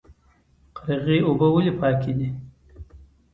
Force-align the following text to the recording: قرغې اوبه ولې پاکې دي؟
قرغې 0.77 1.17
اوبه 1.27 1.47
ولې 1.53 1.71
پاکې 1.79 2.11
دي؟ 2.17 2.29